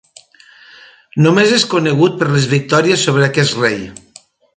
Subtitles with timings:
[1.25, 3.79] Només és conegut per les victòries sobre aquest rei.